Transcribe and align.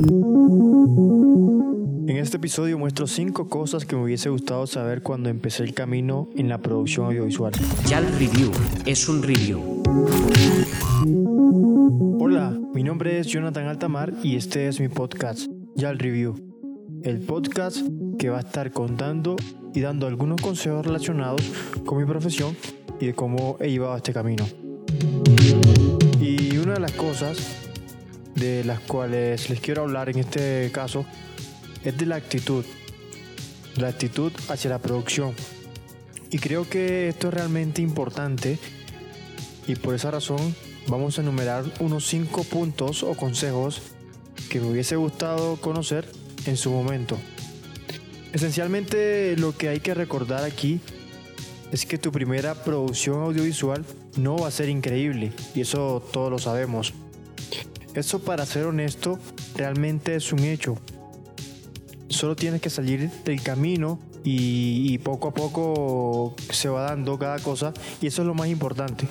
En 0.00 0.06
este 2.16 2.36
episodio 2.36 2.78
muestro 2.78 3.08
5 3.08 3.48
cosas 3.48 3.84
que 3.84 3.96
me 3.96 4.04
hubiese 4.04 4.28
gustado 4.28 4.68
saber 4.68 5.02
cuando 5.02 5.28
empecé 5.28 5.64
el 5.64 5.74
camino 5.74 6.28
en 6.36 6.48
la 6.48 6.58
producción 6.58 7.06
audiovisual. 7.06 7.52
Ya 7.88 7.98
el 7.98 8.06
review 8.12 8.52
es 8.86 9.08
un 9.08 9.24
review. 9.24 9.82
Hola, 12.20 12.56
mi 12.72 12.84
nombre 12.84 13.18
es 13.18 13.26
Jonathan 13.26 13.66
Altamar 13.66 14.14
y 14.22 14.36
este 14.36 14.68
es 14.68 14.78
mi 14.78 14.88
podcast, 14.88 15.50
Ya 15.74 15.90
el 15.90 15.98
Review. 15.98 16.36
El 17.02 17.18
podcast 17.18 17.84
que 18.20 18.30
va 18.30 18.36
a 18.36 18.42
estar 18.42 18.70
contando 18.70 19.34
y 19.74 19.80
dando 19.80 20.06
algunos 20.06 20.40
consejos 20.40 20.86
relacionados 20.86 21.42
con 21.84 21.98
mi 21.98 22.04
profesión 22.04 22.56
y 23.00 23.06
de 23.06 23.14
cómo 23.14 23.56
he 23.58 23.68
llevado 23.68 23.96
este 23.96 24.12
camino. 24.12 24.46
Y 26.20 26.56
una 26.58 26.74
de 26.74 26.80
las 26.80 26.92
cosas 26.92 27.67
de 28.38 28.64
las 28.64 28.80
cuales 28.80 29.50
les 29.50 29.60
quiero 29.60 29.82
hablar 29.82 30.08
en 30.08 30.18
este 30.18 30.70
caso 30.72 31.04
es 31.84 31.96
de 31.96 32.06
la 32.06 32.16
actitud. 32.16 32.64
La 33.76 33.88
actitud 33.88 34.32
hacia 34.48 34.70
la 34.70 34.78
producción. 34.78 35.34
Y 36.30 36.38
creo 36.38 36.68
que 36.68 37.08
esto 37.08 37.28
es 37.28 37.34
realmente 37.34 37.80
importante 37.82 38.58
y 39.66 39.76
por 39.76 39.94
esa 39.94 40.10
razón 40.10 40.54
vamos 40.88 41.18
a 41.18 41.22
enumerar 41.22 41.64
unos 41.80 42.06
5 42.06 42.44
puntos 42.44 43.02
o 43.02 43.14
consejos 43.14 43.82
que 44.50 44.60
me 44.60 44.70
hubiese 44.70 44.96
gustado 44.96 45.56
conocer 45.56 46.10
en 46.46 46.56
su 46.56 46.70
momento. 46.70 47.18
Esencialmente 48.32 49.36
lo 49.36 49.56
que 49.56 49.68
hay 49.68 49.80
que 49.80 49.94
recordar 49.94 50.44
aquí 50.44 50.80
es 51.72 51.86
que 51.86 51.98
tu 51.98 52.12
primera 52.12 52.54
producción 52.62 53.22
audiovisual 53.22 53.84
no 54.16 54.36
va 54.36 54.48
a 54.48 54.50
ser 54.50 54.68
increíble 54.68 55.32
y 55.54 55.62
eso 55.62 56.02
todos 56.12 56.30
lo 56.30 56.38
sabemos. 56.38 56.92
Eso 57.98 58.20
para 58.20 58.46
ser 58.46 58.66
honesto 58.66 59.18
realmente 59.56 60.14
es 60.14 60.32
un 60.32 60.38
hecho. 60.44 60.78
Solo 62.08 62.36
tienes 62.36 62.60
que 62.60 62.70
salir 62.70 63.10
del 63.24 63.42
camino 63.42 63.98
y, 64.22 64.96
poco 64.98 65.28
a 65.28 65.34
poco 65.34 66.36
se 66.50 66.68
va 66.68 66.82
dando 66.82 67.18
cada 67.18 67.40
cosa 67.40 67.72
y 68.00 68.06
eso 68.06 68.22
es 68.22 68.28
lo 68.28 68.34
más 68.34 68.46
importante. 68.48 69.08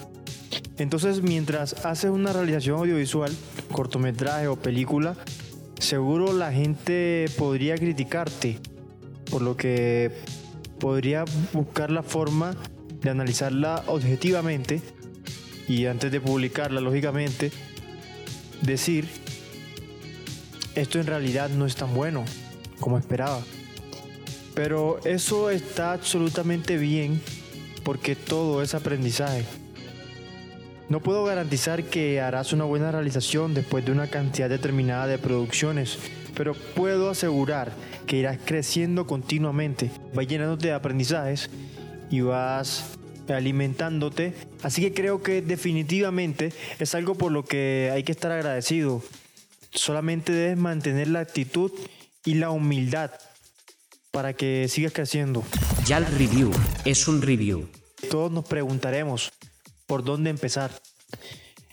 Entonces 0.78 1.22
mientras 1.22 1.86
haces 1.86 2.12
una 2.12 2.32
realización 2.32 2.80
audiovisual, 2.80 3.34
cortometraje 3.74 4.48
o 4.48 4.56
película, 4.56 5.18
seguro 5.80 6.32
la 6.32 6.54
gente 6.54 7.26
podría 7.38 7.76
criticarte, 7.76 8.58
por 9.30 9.42
lo 9.42 9.58
que 9.58 10.14
podría 10.80 11.26
buscar 11.52 11.92
la 11.92 12.04
forma 12.04 12.56
de 13.02 13.10
analizarla 13.10 13.84
objetivamente 13.88 14.82
y 15.68 15.88
antes 15.88 16.10
de 16.10 16.22
publicarla, 16.22 16.80
lógicamente, 16.80 17.52
decir, 18.62 19.08
esto 20.76 21.00
en 21.00 21.08
realidad 21.08 21.50
no 21.50 21.66
es 21.66 21.76
tan 21.76 21.94
bueno 21.94 22.24
como 22.80 22.98
esperaba. 22.98 23.42
Pero 24.54 25.00
eso 25.06 25.50
está 25.50 25.94
absolutamente 25.94 26.78
bien 26.78 27.22
porque 27.84 28.16
todo 28.16 28.62
es 28.62 28.74
aprendizaje. 28.74 29.44
No 30.90 31.02
puedo 31.02 31.26
garantizar 31.26 31.84
que 31.84 32.22
harás 32.22 32.54
una 32.54 32.64
buena 32.64 32.92
realización 32.92 33.54
después 33.54 33.86
de 33.86 33.92
una 33.92 34.08
cantidad 34.08 34.50
determinada 34.50 35.06
de 35.06 35.18
producciones, 35.18 36.00
pero 36.34 36.54
puedo 36.54 37.10
asegurar 37.10 37.72
que 38.06 38.18
irás 38.18 38.38
creciendo 38.44 39.06
continuamente, 39.06 39.92
vas 40.14 40.28
llenándote 40.28 40.68
de 40.68 40.74
aprendizajes 40.74 41.50
y 42.10 42.22
vas 42.22 42.97
alimentándote. 43.34 44.34
Así 44.64 44.82
que 44.82 44.94
creo 44.94 45.22
que 45.22 45.42
definitivamente 45.42 46.54
es 46.80 46.96
algo 46.96 47.16
por 47.16 47.32
lo 47.32 47.44
que 47.44 47.90
hay 47.94 48.04
que 48.04 48.12
estar 48.12 48.32
agradecido. 48.32 49.02
Solamente 49.72 50.32
debes 50.32 50.58
mantener 50.58 51.08
la 51.08 51.20
actitud 51.20 51.72
y 52.26 52.36
la 52.36 52.50
humildad 52.50 53.12
para 54.12 54.34
que 54.34 54.68
sigas 54.70 54.94
creciendo. 54.94 55.44
Ya 55.86 55.98
el 55.98 56.06
review 56.06 56.52
es 56.86 57.08
un 57.08 57.22
review. 57.22 57.68
Todos 58.10 58.32
nos 58.32 58.46
preguntaremos 58.46 59.32
por 59.86 60.04
dónde 60.04 60.30
empezar. 60.30 60.72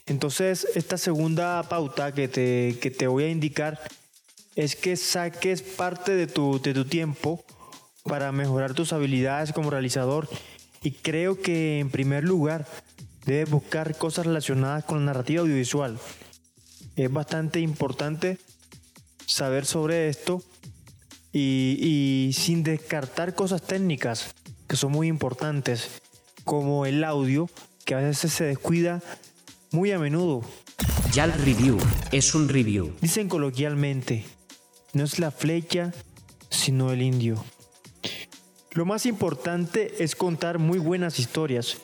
Entonces, 0.07 0.67
esta 0.75 0.99
segunda 0.99 1.63
pauta 1.63 2.13
que 2.13 2.29
te, 2.29 2.79
que 2.81 2.91
te 2.91 3.07
voy 3.07 3.25
a 3.25 3.31
indicar 3.31 3.81
es 4.55 4.77
que 4.77 4.97
saques 4.97 5.63
parte 5.63 6.13
de 6.15 6.27
tu, 6.27 6.61
de 6.61 6.75
tu 6.75 6.85
tiempo 6.85 7.45
para 8.05 8.31
mejorar 8.33 8.75
tus 8.75 8.93
habilidades 8.93 9.53
como 9.53 9.71
realizador 9.71 10.29
y 10.85 10.93
creo 10.93 11.41
que 11.41 11.81
en 11.81 11.91
primer 11.91 12.23
lugar 12.25 12.67
debes 13.25 13.51
buscar 13.51 13.97
cosas 13.97 14.27
relacionadas 14.27 14.85
con 14.85 14.99
la 14.99 15.07
narrativa 15.07 15.41
audiovisual. 15.41 15.99
Es 16.95 17.11
bastante 17.11 17.59
importante 17.59 18.39
saber 19.27 19.65
sobre 19.65 20.09
esto 20.09 20.43
y, 21.33 21.79
y 21.81 22.33
sin 22.35 22.63
descartar 22.63 23.35
cosas 23.35 23.63
técnicas 23.63 24.35
que 24.69 24.77
son 24.77 24.93
muy 24.93 25.09
importantes 25.09 26.03
como 26.45 26.85
el 26.85 27.03
audio 27.03 27.49
que 27.87 27.95
a 27.95 27.99
veces 27.99 28.33
se 28.33 28.45
descuida 28.45 29.03
muy 29.73 29.91
a 29.91 29.99
menudo. 29.99 30.43
Ya 31.13 31.25
el 31.25 31.33
review 31.33 31.79
es 32.13 32.35
un 32.35 32.49
review. 32.49 32.93
Dicen 33.01 33.29
coloquialmente, 33.29 34.27
no 34.93 35.05
es 35.05 35.19
la 35.19 35.31
flecha, 35.31 35.95
sino 36.51 36.93
el 36.93 37.01
indio. 37.01 37.43
Lo 38.75 38.85
más 38.85 39.07
importante 39.07 40.03
es 40.03 40.17
contar 40.17 40.59
muy 40.59 40.81
buenas 40.81 41.21
historias. 41.21 41.77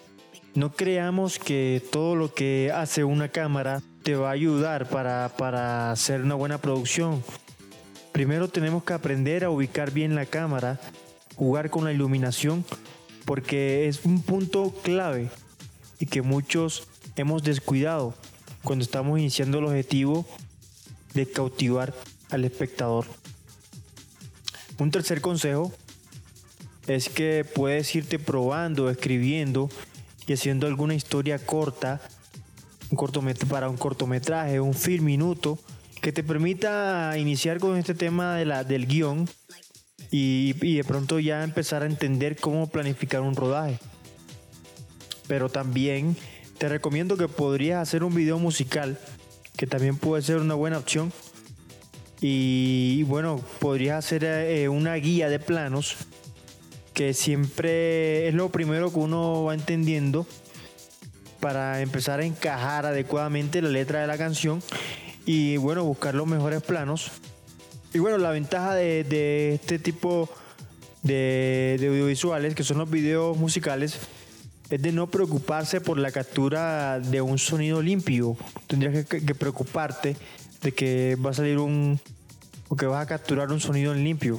No 0.55 0.73
creamos 0.73 1.39
que 1.39 1.81
todo 1.93 2.17
lo 2.17 2.35
que 2.35 2.73
hace 2.75 3.05
una 3.05 3.29
cámara 3.29 3.81
te 4.03 4.17
va 4.17 4.31
a 4.31 4.33
ayudar 4.33 4.89
para, 4.89 5.31
para 5.39 5.93
hacer 5.93 6.21
una 6.21 6.35
buena 6.35 6.59
producción. 6.59 7.23
Primero 8.11 8.49
tenemos 8.49 8.83
que 8.83 8.93
aprender 8.93 9.45
a 9.45 9.51
ubicar 9.51 9.93
bien 9.93 10.17
la 10.17 10.27
cámara, 10.27 10.81
jugar 11.37 11.71
con 11.71 11.85
la 11.85 11.93
iluminación, 11.93 12.65
porque 13.25 13.87
es 13.87 14.05
un 14.05 14.21
punto 14.21 14.75
clave 14.83 15.31
y 16.01 16.07
que 16.07 16.23
muchos 16.23 16.89
hemos 17.15 17.45
descuidado 17.45 18.15
cuando 18.65 18.85
estamos 18.85 19.17
iniciando 19.17 19.61
el 19.61 19.67
objetivo 19.67 20.27
de 21.15 21.31
cautivar 21.31 21.95
al 22.31 22.45
espectador. 22.45 23.07
Un 24.81 24.91
tercer 24.91 25.21
consejo 25.21 25.73
es 26.97 27.09
que 27.09 27.45
puedes 27.45 27.95
irte 27.95 28.19
probando, 28.19 28.91
escribiendo 28.91 29.69
y 30.27 30.33
haciendo 30.33 30.67
alguna 30.67 30.95
historia 30.95 31.39
corta 31.39 32.01
un 32.91 33.35
para 33.49 33.69
un 33.69 33.77
cortometraje, 33.77 34.59
un 34.59 34.75
film 34.75 35.05
minuto, 35.05 35.59
que 36.01 36.13
te 36.13 36.25
permita 36.25 37.17
iniciar 37.17 37.61
con 37.61 37.77
este 37.77 37.95
tema 37.95 38.37
de 38.37 38.45
la, 38.45 38.65
del 38.65 38.87
guion 38.87 39.29
y, 40.11 40.55
y 40.61 40.77
de 40.77 40.85
pronto 40.85 41.21
ya 41.21 41.45
empezar 41.45 41.83
a 41.83 41.87
entender 41.87 42.37
cómo 42.37 42.69
planificar 42.69 43.21
un 43.21 43.37
rodaje. 43.37 43.79
Pero 45.29 45.49
también 45.49 46.17
te 46.59 46.69
recomiendo 46.69 47.17
que 47.17 47.29
podrías 47.29 47.81
hacer 47.81 48.03
un 48.03 48.15
video 48.15 48.39
musical, 48.39 48.99
que 49.57 49.67
también 49.67 49.97
puede 49.97 50.23
ser 50.23 50.39
una 50.39 50.55
buena 50.55 50.79
opción. 50.79 51.13
Y 52.21 53.05
bueno, 53.05 53.41
podrías 53.61 54.05
hacer 54.05 54.25
eh, 54.25 54.69
una 54.69 54.95
guía 54.97 55.29
de 55.29 55.39
planos, 55.39 55.97
que 56.95 57.15
siempre 57.15 58.29
es 58.29 58.35
lo 58.35 58.51
primero 58.51 58.93
que 58.93 58.99
uno 58.99 59.45
va 59.45 59.55
entendiendo 59.55 60.27
para 61.41 61.81
empezar 61.81 62.21
a 62.21 62.25
encajar 62.25 62.87
adecuadamente 62.87 63.63
la 63.63 63.71
letra 63.71 64.01
de 64.01 64.07
la 64.07 64.19
canción 64.19 64.63
y 65.27 65.57
bueno, 65.57 65.85
buscar 65.85 66.15
los 66.15 66.27
mejores 66.27 66.63
planos. 66.63 67.11
Y 67.93 67.99
bueno, 67.99 68.19
la 68.19 68.31
ventaja 68.31 68.75
de, 68.75 69.55
este 69.55 69.79
tipo 69.79 70.29
de, 71.03 71.77
de 71.81 71.89
audiovisuales, 71.89 72.55
que 72.55 72.63
son 72.63 72.79
los 72.79 72.91
videos 72.91 73.37
musicales, 73.37 73.99
es 74.71 74.81
de 74.81 74.93
no 74.93 75.09
preocuparse 75.09 75.81
por 75.81 75.99
la 75.99 76.13
captura 76.13 77.01
de 77.01 77.21
un 77.21 77.39
sonido 77.39 77.83
limpio. 77.83 78.37
Tendrías 78.69 79.05
que, 79.05 79.35
preocuparte 79.35 80.17
de 80.63 80.73
que 80.73 81.17
va 81.17 81.31
a 81.31 81.35
salir 81.35 81.59
un. 81.59 82.01
o 82.69 82.77
que 82.77 82.87
vas 82.87 83.03
a 83.03 83.07
capturar 83.07 83.51
un 83.51 83.61
sonido 83.61 83.93
limpio. 83.95 84.39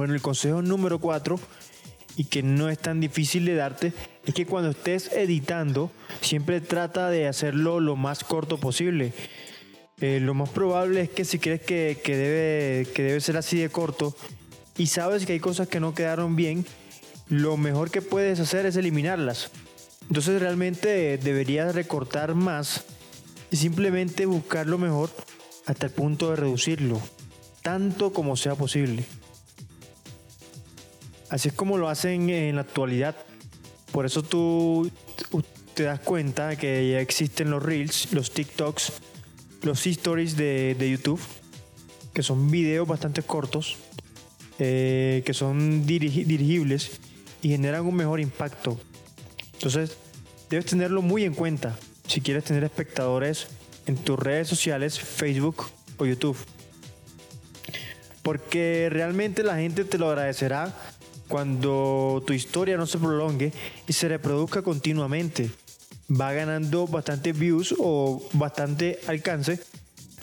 Bueno, 0.00 0.14
el 0.14 0.22
consejo 0.22 0.62
número 0.62 0.98
4, 0.98 1.38
y 2.16 2.24
que 2.24 2.42
no 2.42 2.70
es 2.70 2.78
tan 2.78 3.00
difícil 3.00 3.44
de 3.44 3.54
darte, 3.54 3.92
es 4.24 4.32
que 4.32 4.46
cuando 4.46 4.70
estés 4.70 5.12
editando, 5.12 5.90
siempre 6.22 6.62
trata 6.62 7.10
de 7.10 7.28
hacerlo 7.28 7.80
lo 7.80 7.96
más 7.96 8.24
corto 8.24 8.56
posible. 8.56 9.12
Eh, 10.00 10.18
lo 10.18 10.32
más 10.32 10.48
probable 10.48 11.02
es 11.02 11.10
que 11.10 11.26
si 11.26 11.38
crees 11.38 11.60
que, 11.60 12.00
que, 12.02 12.16
debe, 12.16 12.90
que 12.94 13.02
debe 13.02 13.20
ser 13.20 13.36
así 13.36 13.58
de 13.58 13.68
corto 13.68 14.16
y 14.78 14.86
sabes 14.86 15.26
que 15.26 15.34
hay 15.34 15.38
cosas 15.38 15.68
que 15.68 15.80
no 15.80 15.94
quedaron 15.94 16.34
bien, 16.34 16.64
lo 17.28 17.58
mejor 17.58 17.90
que 17.90 18.00
puedes 18.00 18.40
hacer 18.40 18.64
es 18.64 18.76
eliminarlas. 18.76 19.50
Entonces 20.08 20.40
realmente 20.40 21.18
deberías 21.18 21.74
recortar 21.74 22.34
más 22.34 22.86
y 23.50 23.56
simplemente 23.56 24.24
buscar 24.24 24.66
lo 24.66 24.78
mejor 24.78 25.10
hasta 25.66 25.88
el 25.88 25.92
punto 25.92 26.30
de 26.30 26.36
reducirlo, 26.36 26.98
tanto 27.60 28.14
como 28.14 28.34
sea 28.38 28.54
posible. 28.54 29.04
Así 31.30 31.48
es 31.48 31.54
como 31.54 31.78
lo 31.78 31.88
hacen 31.88 32.28
en 32.28 32.56
la 32.56 32.62
actualidad. 32.62 33.16
Por 33.92 34.04
eso 34.04 34.22
tú 34.22 34.90
te 35.74 35.84
das 35.84 36.00
cuenta 36.00 36.56
que 36.56 36.90
ya 36.90 37.00
existen 37.00 37.50
los 37.50 37.62
reels, 37.62 38.12
los 38.12 38.32
TikToks, 38.32 38.92
los 39.62 39.86
stories 39.86 40.36
de, 40.36 40.74
de 40.78 40.90
YouTube, 40.90 41.20
que 42.12 42.22
son 42.22 42.50
videos 42.50 42.86
bastante 42.86 43.22
cortos, 43.22 43.76
eh, 44.58 45.22
que 45.24 45.32
son 45.32 45.86
dirigi- 45.86 46.24
dirigibles 46.24 47.00
y 47.42 47.50
generan 47.50 47.86
un 47.86 47.94
mejor 47.94 48.20
impacto. 48.20 48.78
Entonces, 49.54 49.96
debes 50.48 50.66
tenerlo 50.66 51.00
muy 51.00 51.24
en 51.24 51.34
cuenta 51.34 51.78
si 52.06 52.20
quieres 52.20 52.44
tener 52.44 52.64
espectadores 52.64 53.46
en 53.86 53.96
tus 53.96 54.18
redes 54.18 54.48
sociales, 54.48 54.98
Facebook 54.98 55.66
o 55.96 56.06
YouTube. 56.06 56.36
Porque 58.22 58.88
realmente 58.90 59.42
la 59.42 59.56
gente 59.56 59.84
te 59.84 59.96
lo 59.96 60.08
agradecerá 60.08 60.74
cuando 61.30 62.22
tu 62.26 62.32
historia 62.32 62.76
no 62.76 62.86
se 62.86 62.98
prolongue 62.98 63.52
y 63.86 63.92
se 63.92 64.08
reproduzca 64.08 64.62
continuamente. 64.62 65.48
Va 66.10 66.32
ganando 66.32 66.88
bastante 66.88 67.32
views 67.32 67.72
o 67.78 68.20
bastante 68.32 68.98
alcance 69.06 69.60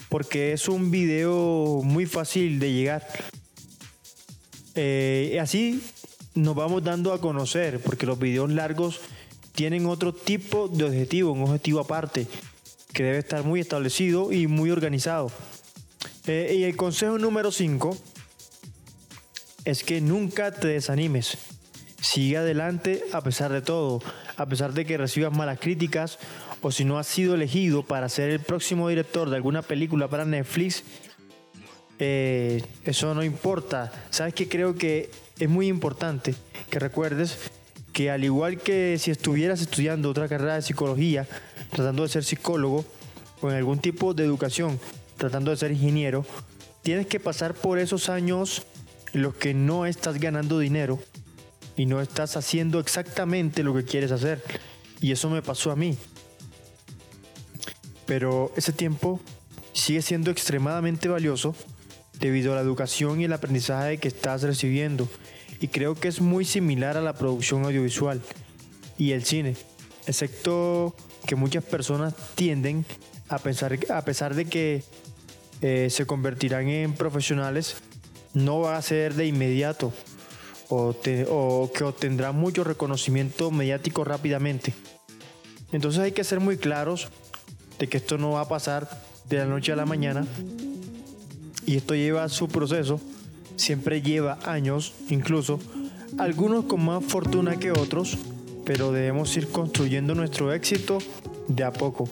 porque 0.09 0.51
es 0.51 0.67
un 0.67 0.91
video 0.91 1.81
muy 1.81 2.05
fácil 2.05 2.59
de 2.59 2.73
llegar. 2.73 3.07
Eh, 4.75 5.39
así 5.41 5.81
nos 6.35 6.55
vamos 6.55 6.83
dando 6.83 7.13
a 7.13 7.21
conocer 7.21 7.79
porque 7.79 8.05
los 8.05 8.19
videos 8.19 8.51
largos 8.51 8.99
tienen 9.53 9.85
otro 9.85 10.13
tipo 10.13 10.67
de 10.67 10.83
objetivo, 10.83 11.31
un 11.31 11.43
objetivo 11.43 11.79
aparte 11.79 12.27
que 12.93 13.03
debe 13.03 13.19
estar 13.19 13.45
muy 13.45 13.61
establecido 13.61 14.33
y 14.33 14.47
muy 14.47 14.71
organizado. 14.71 15.31
Eh, 16.27 16.57
y 16.59 16.63
el 16.63 16.75
consejo 16.75 17.17
número 17.17 17.51
5 17.51 17.97
es 19.67 19.83
que 19.83 19.99
nunca 19.99 20.51
te 20.51 20.69
desanimes. 20.69 21.37
Sigue 21.99 22.37
adelante 22.37 23.03
a 23.11 23.19
pesar 23.19 23.51
de 23.51 23.61
todo, 23.61 24.01
a 24.37 24.45
pesar 24.45 24.71
de 24.71 24.85
que 24.85 24.97
recibas 24.97 25.35
malas 25.35 25.59
críticas 25.59 26.19
o 26.61 26.71
si 26.71 26.85
no 26.85 26.97
has 26.97 27.05
sido 27.05 27.35
elegido 27.35 27.83
para 27.83 28.07
ser 28.07 28.29
el 28.29 28.39
próximo 28.39 28.87
director 28.87 29.29
de 29.29 29.35
alguna 29.35 29.61
película 29.61 30.07
para 30.07 30.23
Netflix, 30.23 30.83
eh, 31.99 32.63
eso 32.85 33.13
no 33.13 33.25
importa. 33.25 33.91
Sabes 34.09 34.33
que 34.33 34.47
creo 34.47 34.75
que 34.75 35.09
es 35.37 35.49
muy 35.49 35.67
importante 35.67 36.33
que 36.69 36.79
recuerdes 36.79 37.37
que 37.91 38.09
al 38.09 38.23
igual 38.23 38.59
que 38.59 38.97
si 38.97 39.11
estuvieras 39.11 39.59
estudiando 39.59 40.09
otra 40.09 40.29
carrera 40.29 40.55
de 40.55 40.61
psicología, 40.61 41.27
tratando 41.71 42.03
de 42.03 42.09
ser 42.09 42.23
psicólogo 42.23 42.85
o 43.41 43.49
en 43.49 43.57
algún 43.57 43.79
tipo 43.79 44.13
de 44.13 44.23
educación, 44.23 44.79
tratando 45.17 45.51
de 45.51 45.57
ser 45.57 45.71
ingeniero, 45.71 46.25
tienes 46.83 47.05
que 47.05 47.19
pasar 47.19 47.53
por 47.53 47.79
esos 47.79 48.07
años 48.07 48.65
los 49.13 49.35
que 49.35 49.53
no 49.53 49.85
estás 49.85 50.19
ganando 50.19 50.59
dinero 50.59 50.99
y 51.75 51.85
no 51.85 52.01
estás 52.01 52.37
haciendo 52.37 52.79
exactamente 52.79 53.63
lo 53.63 53.73
que 53.73 53.85
quieres 53.85 54.11
hacer. 54.11 54.43
Y 54.99 55.11
eso 55.11 55.29
me 55.29 55.41
pasó 55.41 55.71
a 55.71 55.75
mí. 55.75 55.97
Pero 58.05 58.51
ese 58.55 58.73
tiempo 58.73 59.19
sigue 59.73 60.01
siendo 60.01 60.31
extremadamente 60.31 61.07
valioso 61.07 61.55
debido 62.19 62.51
a 62.51 62.55
la 62.55 62.61
educación 62.61 63.21
y 63.21 63.25
el 63.25 63.33
aprendizaje 63.33 63.97
que 63.97 64.07
estás 64.07 64.41
recibiendo. 64.41 65.07
Y 65.59 65.67
creo 65.67 65.95
que 65.95 66.07
es 66.07 66.21
muy 66.21 66.45
similar 66.45 66.97
a 66.97 67.01
la 67.01 67.13
producción 67.13 67.63
audiovisual 67.63 68.21
y 68.97 69.11
el 69.11 69.23
cine, 69.23 69.55
excepto 70.07 70.95
que 71.25 71.35
muchas 71.35 71.63
personas 71.63 72.15
tienden 72.35 72.85
a 73.29 73.37
pensar, 73.39 73.77
a 73.89 74.01
pesar 74.03 74.35
de 74.35 74.45
que 74.45 74.83
eh, 75.61 75.89
se 75.89 76.05
convertirán 76.05 76.67
en 76.69 76.93
profesionales, 76.93 77.77
no 78.37 78.59
va 78.59 78.77
a 78.77 78.81
ser 78.81 79.15
de 79.15 79.25
inmediato 79.25 79.91
o, 80.69 80.93
que 81.73 81.83
obtendrán 81.83 82.35
mucho 82.35 82.63
reconocimiento 82.63 83.51
mediático 83.51 84.03
rápidamente. 84.03 84.73
Entonces 85.71 86.01
hay 86.01 86.11
que 86.11 86.23
ser 86.23 86.39
muy 86.39 86.57
claros 86.57 87.07
de 87.79 87.87
que 87.87 87.97
esto 87.97 88.17
no 88.17 88.31
va 88.31 88.41
a 88.41 88.47
pasar 88.47 88.89
de 89.29 89.37
la 89.37 89.45
noche 89.45 89.71
a 89.71 89.75
la 89.75 89.85
mañana 89.85 90.25
y 91.65 91.77
esto 91.77 91.95
lleva 91.95 92.29
su 92.29 92.47
proceso, 92.47 92.99
siempre 93.55 94.01
lleva 94.01 94.39
años 94.45 94.93
incluso, 95.09 95.59
algunos 96.17 96.65
con 96.65 96.85
más 96.85 97.03
fortuna 97.03 97.57
que 97.57 97.71
otros, 97.71 98.17
pero 98.65 98.91
debemos 98.91 99.35
ir 99.35 99.49
construyendo 99.49 100.15
nuestro 100.15 100.53
éxito 100.53 100.99
de 101.47 101.63
a 101.63 101.73
poco. 101.73 102.09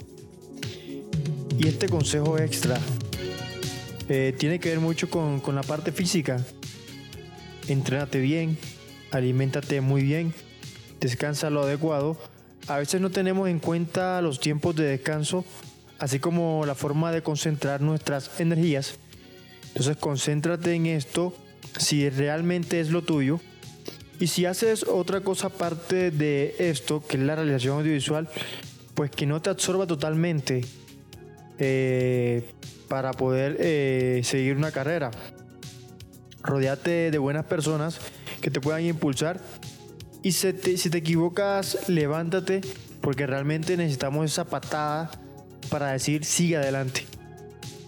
Y 1.57 1.67
este 1.67 1.87
consejo 1.87 2.37
extra 2.37 2.77
eh, 4.09 4.35
tiene 4.37 4.59
que 4.59 4.69
ver 4.69 4.79
mucho 4.79 5.09
con, 5.09 5.39
con 5.39 5.55
la 5.55 5.63
parte 5.63 5.91
física. 5.91 6.43
Entrénate 7.67 8.19
bien, 8.19 8.57
aliméntate 9.11 9.81
muy 9.81 10.03
bien, 10.03 10.33
descansa 10.99 11.49
lo 11.49 11.63
adecuado. 11.63 12.17
A 12.67 12.77
veces 12.77 13.01
no 13.01 13.09
tenemos 13.09 13.49
en 13.49 13.59
cuenta 13.59 14.21
los 14.21 14.39
tiempos 14.39 14.75
de 14.75 14.85
descanso, 14.85 15.45
así 15.99 16.19
como 16.19 16.65
la 16.65 16.75
forma 16.75 17.11
de 17.11 17.23
concentrar 17.23 17.81
nuestras 17.81 18.39
energías. 18.39 18.95
Entonces 19.67 19.97
concéntrate 19.97 20.73
en 20.73 20.85
esto 20.85 21.35
si 21.77 22.09
realmente 22.09 22.79
es 22.79 22.89
lo 22.91 23.01
tuyo. 23.01 23.39
Y 24.19 24.27
si 24.27 24.45
haces 24.45 24.83
otra 24.83 25.21
cosa 25.21 25.47
aparte 25.47 26.09
de 26.09 26.55
esto, 26.57 27.03
que 27.05 27.17
es 27.17 27.23
la 27.23 27.35
realización 27.35 27.79
audiovisual, 27.79 28.29
pues 28.93 29.11
que 29.11 29.25
no 29.25 29.41
te 29.41 29.49
absorba 29.49 29.85
totalmente 29.85 30.63
eh, 31.57 32.51
para 32.87 33.13
poder 33.13 33.57
eh, 33.59 34.21
seguir 34.23 34.55
una 34.55 34.71
carrera. 34.71 35.11
Rodeate 36.43 37.11
de 37.11 37.17
buenas 37.17 37.45
personas 37.45 37.99
que 38.41 38.51
te 38.51 38.61
puedan 38.61 38.83
impulsar 38.85 39.39
y 40.21 40.31
si 40.31 40.53
te, 40.53 40.77
si 40.77 40.89
te 40.89 40.99
equivocas, 40.99 41.89
levántate 41.89 42.61
porque 43.01 43.27
realmente 43.27 43.77
necesitamos 43.77 44.25
esa 44.25 44.45
patada 44.45 45.11
para 45.69 45.91
decir 45.91 46.25
sigue 46.25 46.57
adelante. 46.57 47.05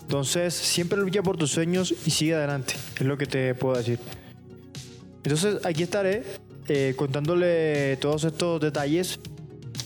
Entonces, 0.02 0.54
siempre 0.54 1.00
lucha 1.00 1.22
por 1.22 1.38
tus 1.38 1.52
sueños 1.52 1.94
y 2.06 2.12
sigue 2.12 2.36
adelante, 2.36 2.76
es 2.96 3.06
lo 3.06 3.18
que 3.18 3.26
te 3.26 3.54
puedo 3.56 3.76
decir. 3.78 4.00
Entonces, 5.24 5.66
aquí 5.66 5.84
estaré 5.84 6.24
eh, 6.68 6.94
contándole 6.96 7.98
todos 7.98 8.24
estos 8.24 8.62
detalles. 8.62 9.20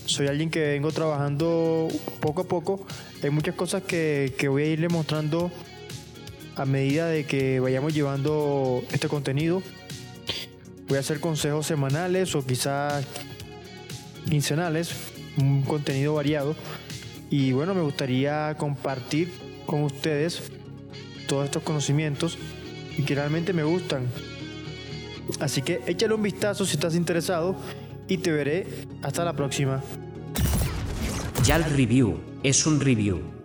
Soy 0.06 0.26
alguien 0.26 0.50
que 0.50 0.60
vengo 0.60 0.90
trabajando 0.92 1.88
poco 2.20 2.42
a 2.42 2.44
poco. 2.44 2.86
Hay 3.22 3.30
muchas 3.30 3.54
cosas 3.54 3.82
que, 3.82 4.34
que 4.36 4.48
voy 4.48 4.62
a 4.64 4.66
irle 4.66 4.88
mostrando 4.88 5.50
a 6.56 6.66
medida 6.66 7.06
de 7.06 7.24
que 7.24 7.60
vayamos 7.60 7.94
llevando 7.94 8.82
este 8.92 9.08
contenido. 9.08 9.62
Voy 10.88 10.96
a 10.96 11.00
hacer 11.00 11.20
consejos 11.20 11.66
semanales 11.66 12.34
o 12.34 12.44
quizás 12.44 13.06
quincenales, 14.28 14.92
un 15.38 15.62
contenido 15.62 16.14
variado. 16.14 16.54
Y 17.30 17.52
bueno, 17.52 17.74
me 17.74 17.80
gustaría 17.82 18.54
compartir 18.58 19.32
con 19.66 19.82
ustedes 19.84 20.42
todos 21.26 21.46
estos 21.46 21.62
conocimientos 21.62 22.36
y 22.98 23.02
que 23.02 23.14
realmente 23.14 23.52
me 23.52 23.62
gustan. 23.62 24.06
Así 25.40 25.62
que 25.62 25.80
échale 25.86 26.14
un 26.14 26.22
vistazo 26.22 26.66
si 26.66 26.74
estás 26.74 26.94
interesado 26.94 27.56
y 28.12 28.18
te 28.18 28.30
veré 28.30 28.66
hasta 29.02 29.24
la 29.24 29.32
próxima. 29.32 29.82
Yal 31.44 31.64
Review 31.64 32.18
es 32.42 32.66
un 32.66 32.78
review. 32.78 33.41